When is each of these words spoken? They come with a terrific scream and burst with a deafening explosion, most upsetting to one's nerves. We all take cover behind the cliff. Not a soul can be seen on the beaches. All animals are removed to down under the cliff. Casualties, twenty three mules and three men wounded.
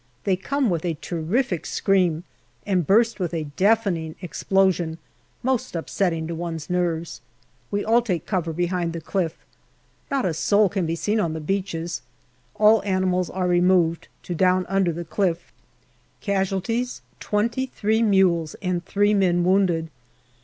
They 0.23 0.35
come 0.35 0.71
with 0.71 0.83
a 0.83 0.95
terrific 0.99 1.67
scream 1.67 2.23
and 2.65 2.87
burst 2.87 3.19
with 3.19 3.35
a 3.35 3.43
deafening 3.55 4.15
explosion, 4.19 4.97
most 5.43 5.75
upsetting 5.75 6.25
to 6.25 6.33
one's 6.33 6.71
nerves. 6.71 7.21
We 7.69 7.85
all 7.85 8.01
take 8.01 8.25
cover 8.25 8.51
behind 8.51 8.93
the 8.93 8.99
cliff. 9.01 9.37
Not 10.09 10.25
a 10.25 10.33
soul 10.33 10.69
can 10.69 10.87
be 10.87 10.95
seen 10.95 11.19
on 11.19 11.33
the 11.33 11.39
beaches. 11.39 12.01
All 12.55 12.81
animals 12.81 13.29
are 13.29 13.47
removed 13.47 14.07
to 14.23 14.33
down 14.33 14.65
under 14.67 14.91
the 14.91 15.05
cliff. 15.05 15.53
Casualties, 16.19 17.03
twenty 17.19 17.67
three 17.67 18.01
mules 18.01 18.55
and 18.59 18.83
three 18.83 19.13
men 19.13 19.43
wounded. 19.43 19.91